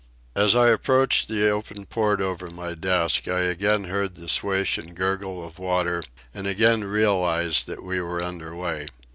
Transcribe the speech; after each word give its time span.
As 0.35 0.55
I 0.55 0.69
approached 0.69 1.27
the 1.27 1.47
open 1.51 1.85
port 1.85 2.21
over 2.21 2.49
my 2.49 2.73
desk 2.73 3.27
I 3.27 3.41
again 3.41 3.83
heard 3.83 4.15
the 4.15 4.27
swish 4.27 4.79
and 4.79 4.95
gurgle 4.95 5.45
of 5.45 5.59
water 5.59 6.01
and 6.33 6.47
again 6.47 6.83
realized 6.83 7.67
that 7.67 7.83
we 7.83 8.01
were 8.01 8.19
under 8.19 8.55
way. 8.55 8.87